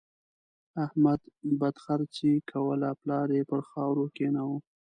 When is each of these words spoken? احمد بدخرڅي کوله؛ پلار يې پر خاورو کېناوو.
احمد 0.85 1.21
بدخرڅي 1.59 2.31
کوله؛ 2.51 2.89
پلار 3.01 3.27
يې 3.37 3.43
پر 3.49 3.61
خاورو 3.69 4.05
کېناوو. 4.15 4.57